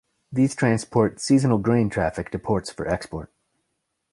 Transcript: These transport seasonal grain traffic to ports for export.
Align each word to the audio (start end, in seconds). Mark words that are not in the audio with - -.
These 0.31 0.55
transport 0.55 1.19
seasonal 1.19 1.59
grain 1.59 1.87
traffic 1.87 2.31
to 2.31 2.39
ports 2.39 2.71
for 2.71 2.87
export. 2.87 3.31